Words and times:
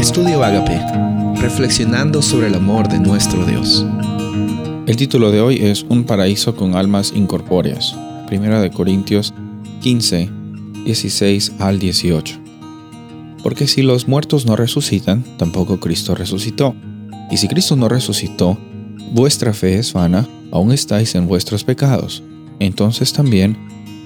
Estudio 0.00 0.42
Agape, 0.42 0.80
reflexionando 1.42 2.22
sobre 2.22 2.46
el 2.46 2.54
amor 2.54 2.88
de 2.88 2.98
nuestro 2.98 3.44
Dios. 3.44 3.84
El 4.86 4.96
título 4.96 5.30
de 5.30 5.42
hoy 5.42 5.58
es 5.60 5.84
Un 5.90 6.04
paraíso 6.04 6.56
con 6.56 6.74
almas 6.74 7.12
incorpóreas. 7.14 7.94
Primera 8.26 8.62
de 8.62 8.70
Corintios 8.70 9.34
15, 9.82 10.30
16 10.86 11.52
al 11.58 11.78
18. 11.78 12.40
Porque 13.42 13.68
si 13.68 13.82
los 13.82 14.08
muertos 14.08 14.46
no 14.46 14.56
resucitan, 14.56 15.22
tampoco 15.36 15.80
Cristo 15.80 16.14
resucitó. 16.14 16.74
Y 17.30 17.36
si 17.36 17.46
Cristo 17.46 17.76
no 17.76 17.90
resucitó, 17.90 18.56
vuestra 19.12 19.52
fe 19.52 19.78
es 19.78 19.92
vana, 19.92 20.26
aún 20.50 20.72
estáis 20.72 21.14
en 21.14 21.28
vuestros 21.28 21.62
pecados. 21.62 22.22
Entonces 22.58 23.12
también 23.12 23.54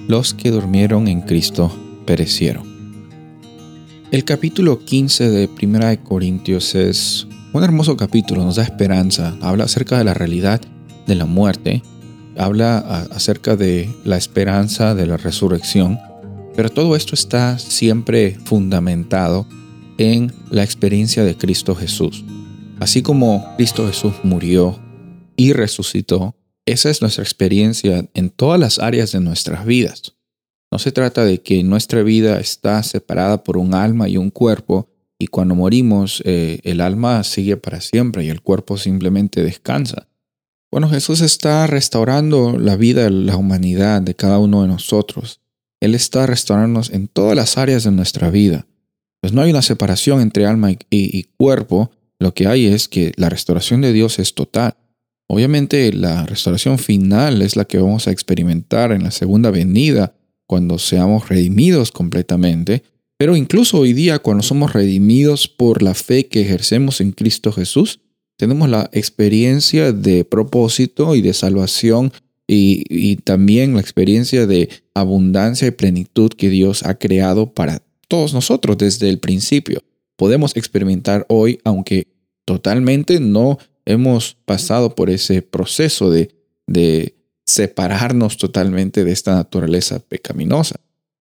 los 0.09 0.33
que 0.33 0.51
durmieron 0.51 1.07
en 1.07 1.21
Cristo 1.21 1.71
perecieron. 2.05 2.74
El 4.11 4.23
capítulo 4.23 4.85
15 4.85 5.29
de 5.31 5.47
Primera 5.47 5.89
de 5.89 5.99
Corintios 5.99 6.75
es 6.75 7.27
un 7.53 7.63
hermoso 7.63 7.97
capítulo, 7.97 8.45
nos 8.45 8.57
da 8.57 8.63
esperanza, 8.63 9.35
habla 9.41 9.63
acerca 9.63 9.97
de 9.97 10.03
la 10.03 10.13
realidad 10.13 10.61
de 11.07 11.15
la 11.15 11.25
muerte, 11.25 11.81
habla 12.37 12.77
acerca 13.11 13.55
de 13.55 13.89
la 14.03 14.15
esperanza 14.15 14.93
de 14.93 15.07
la 15.07 15.17
resurrección, 15.17 15.99
pero 16.55 16.69
todo 16.69 16.95
esto 16.95 17.15
está 17.15 17.57
siempre 17.57 18.37
fundamentado 18.45 19.47
en 19.97 20.31
la 20.51 20.63
experiencia 20.63 21.23
de 21.23 21.35
Cristo 21.35 21.73
Jesús. 21.73 22.23
Así 22.79 23.01
como 23.01 23.55
Cristo 23.57 23.87
Jesús 23.87 24.13
murió 24.23 24.79
y 25.35 25.53
resucitó, 25.53 26.35
esa 26.67 26.91
es 26.91 27.01
nuestra 27.01 27.23
experiencia 27.23 28.07
en 28.13 28.29
todas 28.29 28.59
las 28.59 28.77
áreas 28.77 29.11
de 29.11 29.19
nuestras 29.19 29.65
vidas. 29.65 30.14
No 30.75 30.79
se 30.79 30.91
trata 30.91 31.23
de 31.23 31.39
que 31.41 31.63
nuestra 31.63 32.03
vida 32.03 32.37
está 32.37 32.83
separada 32.83 33.45
por 33.45 33.55
un 33.55 33.73
alma 33.73 34.09
y 34.09 34.17
un 34.17 34.29
cuerpo 34.29 34.89
y 35.17 35.27
cuando 35.27 35.55
morimos 35.55 36.21
eh, 36.25 36.59
el 36.63 36.81
alma 36.81 37.23
sigue 37.23 37.55
para 37.55 37.79
siempre 37.79 38.25
y 38.25 38.29
el 38.29 38.41
cuerpo 38.41 38.77
simplemente 38.77 39.41
descansa. 39.41 40.09
Bueno, 40.69 40.89
Jesús 40.89 41.21
está 41.21 41.65
restaurando 41.65 42.59
la 42.59 42.75
vida 42.75 43.05
de 43.05 43.11
la 43.11 43.37
humanidad, 43.37 44.01
de 44.01 44.15
cada 44.15 44.37
uno 44.37 44.63
de 44.63 44.67
nosotros. 44.67 45.39
Él 45.79 45.95
está 45.95 46.27
restaurándonos 46.27 46.89
en 46.89 47.07
todas 47.07 47.37
las 47.37 47.57
áreas 47.57 47.85
de 47.85 47.91
nuestra 47.91 48.29
vida. 48.29 48.67
Pues 49.21 49.31
no 49.31 49.43
hay 49.43 49.51
una 49.51 49.61
separación 49.61 50.19
entre 50.19 50.45
alma 50.45 50.71
y 50.89 51.23
cuerpo, 51.37 51.91
lo 52.19 52.33
que 52.33 52.47
hay 52.47 52.65
es 52.65 52.89
que 52.89 53.13
la 53.15 53.29
restauración 53.29 53.79
de 53.79 53.93
Dios 53.93 54.19
es 54.19 54.33
total. 54.33 54.75
Obviamente 55.29 55.93
la 55.93 56.25
restauración 56.25 56.79
final 56.79 57.41
es 57.41 57.55
la 57.55 57.63
que 57.63 57.77
vamos 57.77 58.09
a 58.09 58.11
experimentar 58.11 58.91
en 58.91 59.03
la 59.03 59.11
segunda 59.11 59.51
venida, 59.51 60.15
cuando 60.47 60.77
seamos 60.79 61.29
redimidos 61.29 61.91
completamente, 61.91 62.83
pero 63.17 63.35
incluso 63.35 63.79
hoy 63.79 63.93
día 63.93 64.19
cuando 64.19 64.43
somos 64.43 64.73
redimidos 64.73 65.47
por 65.47 65.81
la 65.81 65.93
fe 65.93 66.27
que 66.27 66.41
ejercemos 66.41 67.01
en 67.01 67.11
Cristo 67.11 67.51
Jesús, 67.51 67.99
tenemos 68.37 68.69
la 68.69 68.89
experiencia 68.91 69.93
de 69.93 70.25
propósito 70.25 71.15
y 71.15 71.21
de 71.21 71.33
salvación 71.33 72.11
y, 72.47 73.15
también 73.23 73.73
la 73.73 73.81
experiencia 73.81 74.45
de 74.45 74.69
abundancia 74.93 75.67
y 75.67 75.71
plenitud 75.71 76.29
que 76.29 76.49
Dios 76.49 76.83
ha 76.83 76.95
creado 76.95 77.53
para 77.53 77.81
todos 78.07 78.33
nosotros 78.33 78.77
desde 78.77 79.09
el 79.09 79.19
principio. 79.19 79.81
Podemos 80.15 80.55
experimentar 80.55 81.25
hoy, 81.27 81.59
aunque 81.63 82.07
totalmente 82.45 83.19
no 83.19 83.57
hemos 83.85 84.37
pasado 84.45 84.93
por 84.93 85.09
ese 85.09 85.41
proceso 85.41 86.11
de, 86.11 86.35
de 86.67 87.14
separarnos 87.45 88.37
totalmente 88.37 89.03
de 89.03 89.11
esta 89.11 89.35
naturaleza 89.35 89.99
pecaminosa. 89.99 90.79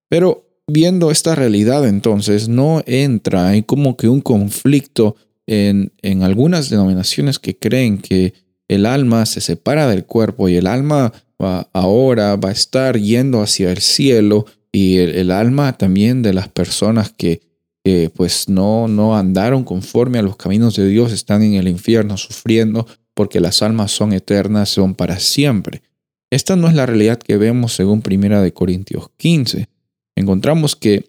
Pero 0.08 0.46
viendo 0.66 1.10
esta 1.10 1.34
realidad 1.34 1.86
entonces 1.86 2.48
no 2.48 2.82
entra 2.86 3.54
en 3.54 3.62
como 3.62 3.96
que 3.96 4.08
un 4.08 4.20
conflicto 4.20 5.16
en, 5.46 5.92
en 6.00 6.22
algunas 6.22 6.70
denominaciones 6.70 7.38
que 7.38 7.58
creen 7.58 7.98
que 7.98 8.32
el 8.68 8.86
alma 8.86 9.26
se 9.26 9.40
separa 9.40 9.86
del 9.86 10.06
cuerpo 10.06 10.48
y 10.48 10.56
el 10.56 10.66
alma 10.66 11.12
va, 11.42 11.68
ahora 11.72 12.36
va 12.36 12.48
a 12.48 12.52
estar 12.52 12.98
yendo 12.98 13.42
hacia 13.42 13.70
el 13.70 13.78
cielo 13.78 14.46
y 14.72 14.96
el, 14.96 15.30
alma 15.30 15.76
también 15.76 16.22
de 16.22 16.32
las 16.32 16.48
personas 16.48 17.12
que, 17.12 17.42
que 17.84 18.10
pues 18.14 18.48
no, 18.48 18.88
no 18.88 19.16
andaron 19.16 19.64
conforme 19.64 20.18
a 20.18 20.22
los 20.22 20.36
caminos 20.36 20.74
de 20.76 20.88
Dios 20.88 21.12
están 21.12 21.42
en 21.42 21.54
el 21.54 21.68
infierno 21.68 22.16
sufriendo 22.16 22.86
porque 23.14 23.38
las 23.38 23.62
almas 23.62 23.92
son 23.92 24.12
eternas, 24.12 24.70
son 24.70 24.94
para 24.94 25.20
siempre. 25.20 25.82
Esta 26.30 26.56
no 26.56 26.68
es 26.68 26.74
la 26.74 26.86
realidad 26.86 27.18
que 27.18 27.36
vemos 27.36 27.74
según 27.74 28.02
Primera 28.02 28.42
de 28.42 28.52
Corintios 28.52 29.10
15. 29.16 29.68
Encontramos 30.16 30.76
que 30.76 31.04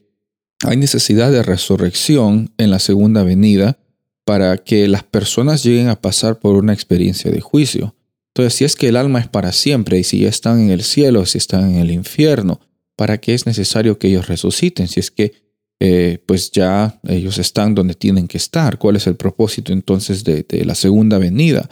hay 0.64 0.78
necesidad 0.78 1.32
de 1.32 1.44
resurrección 1.44 2.54
en 2.58 2.72
la 2.72 2.80
segunda 2.80 3.24
venida 3.24 3.78
para 4.24 4.58
que 4.58 4.88
las 4.88 5.04
personas 5.04 5.64
lleguen 5.64 5.90
a 5.90 6.02
pasar 6.02 6.40
por 6.40 6.56
una 6.56 6.74
experiencia 6.74 7.32
de 7.32 7.42
juicio. 7.42 7.96
Entonces, 8.30 8.56
si 8.56 8.66
es 8.66 8.76
que 8.76 8.90
el 8.90 8.98
alma 8.98 9.20
es 9.20 9.28
para 9.28 9.52
siempre 9.52 10.00
y 10.00 10.04
si 10.04 10.20
ya 10.20 10.30
están 10.30 10.60
en 10.60 10.72
el 10.72 10.84
cielo, 10.84 11.26
si 11.26 11.38
están 11.38 11.72
en 11.72 11.78
el 11.78 11.92
infierno, 11.92 12.60
¿para 12.96 13.20
qué 13.20 13.34
es 13.34 13.46
necesario 13.46 13.98
que 13.98 14.08
ellos 14.08 14.28
resuciten? 14.28 14.88
Si 14.88 15.00
es 15.00 15.12
que 15.12 15.34
eh, 15.80 16.20
pues 16.26 16.52
ya 16.52 17.00
ellos 17.08 17.38
están 17.38 17.76
donde 17.76 17.94
tienen 17.94 18.28
que 18.28 18.38
estar. 18.38 18.78
¿Cuál 18.78 18.96
es 18.96 19.08
el 19.08 19.16
propósito 19.16 19.72
entonces 19.72 20.24
de 20.24 20.64
la 20.66 20.76
segunda 20.76 21.18
venida? 21.18 21.70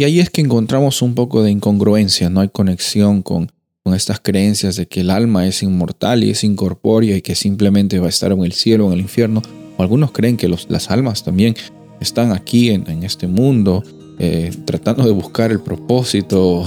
Y 0.00 0.04
ahí 0.04 0.18
es 0.18 0.30
que 0.30 0.40
encontramos 0.40 1.02
un 1.02 1.14
poco 1.14 1.42
de 1.42 1.50
incongruencia, 1.50 2.30
no 2.30 2.40
hay 2.40 2.48
conexión 2.48 3.20
con, 3.20 3.52
con 3.82 3.92
estas 3.92 4.18
creencias 4.18 4.76
de 4.76 4.88
que 4.88 5.02
el 5.02 5.10
alma 5.10 5.46
es 5.46 5.62
inmortal 5.62 6.24
y 6.24 6.30
es 6.30 6.42
incorpórea 6.42 7.18
y 7.18 7.20
que 7.20 7.34
simplemente 7.34 7.98
va 7.98 8.06
a 8.06 8.08
estar 8.08 8.32
en 8.32 8.42
el 8.42 8.52
cielo 8.52 8.86
o 8.86 8.88
en 8.88 8.94
el 8.94 9.00
infierno. 9.00 9.42
O 9.76 9.82
algunos 9.82 10.12
creen 10.12 10.38
que 10.38 10.48
los, 10.48 10.68
las 10.70 10.90
almas 10.90 11.22
también 11.22 11.54
están 12.00 12.32
aquí 12.32 12.70
en, 12.70 12.88
en 12.88 13.02
este 13.02 13.26
mundo 13.26 13.84
eh, 14.18 14.50
tratando 14.64 15.04
de 15.04 15.10
buscar 15.10 15.50
el 15.50 15.60
propósito 15.60 16.64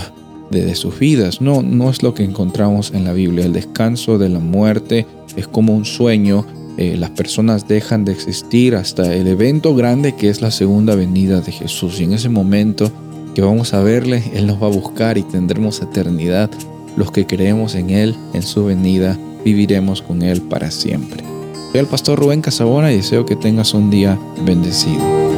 de, 0.51 0.75
sus 0.75 0.99
vidas. 0.99 1.41
No, 1.41 1.63
no 1.63 1.89
es 1.89 2.03
lo 2.03 2.13
que 2.13 2.23
encontramos 2.23 2.91
en 2.93 3.03
la 3.03 3.13
Biblia. 3.13 3.45
El 3.45 3.53
descanso 3.53 4.19
de 4.19 4.29
la 4.29 4.37
muerte 4.37 5.07
es 5.35 5.47
como 5.47 5.75
un 5.75 5.85
sueño. 5.85 6.45
Eh, 6.77 6.97
las 6.99 7.09
personas 7.09 7.67
dejan 7.67 8.05
de 8.05 8.11
existir 8.11 8.75
hasta 8.75 9.11
el 9.11 9.25
evento 9.25 9.73
grande 9.73 10.13
que 10.13 10.29
es 10.29 10.43
la 10.43 10.51
segunda 10.51 10.93
venida 10.93 11.41
de 11.41 11.51
Jesús. 11.51 11.99
Y 11.99 12.03
en 12.03 12.13
ese 12.13 12.29
momento 12.29 12.91
que 13.33 13.41
vamos 13.41 13.73
a 13.73 13.81
verle, 13.81 14.23
Él 14.33 14.47
nos 14.47 14.61
va 14.61 14.67
a 14.67 14.71
buscar 14.71 15.17
y 15.17 15.23
tendremos 15.23 15.81
eternidad. 15.81 16.49
Los 16.95 17.11
que 17.11 17.25
creemos 17.25 17.75
en 17.75 17.89
Él, 17.89 18.15
en 18.33 18.43
su 18.43 18.65
venida, 18.65 19.17
viviremos 19.43 20.01
con 20.01 20.21
Él 20.21 20.41
para 20.41 20.71
siempre. 20.71 21.23
Soy 21.71 21.79
el 21.79 21.87
pastor 21.87 22.19
Rubén 22.19 22.41
Casabona 22.41 22.91
y 22.91 22.97
deseo 22.97 23.25
que 23.25 23.35
tengas 23.35 23.73
un 23.73 23.89
día 23.89 24.19
bendecido. 24.45 25.32